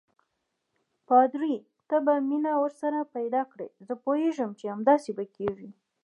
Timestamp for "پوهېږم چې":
4.03-4.65